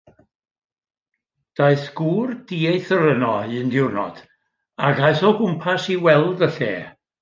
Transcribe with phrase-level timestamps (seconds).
[1.59, 4.27] Daeth gŵr dieithr yno un diwrnod,
[4.91, 6.77] ac aeth o gwmpas i weld y lle.